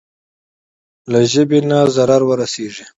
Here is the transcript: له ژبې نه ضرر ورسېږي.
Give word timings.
له 1.11 1.19
ژبې 1.31 1.59
نه 1.69 1.79
ضرر 1.95 2.21
ورسېږي. 2.25 2.83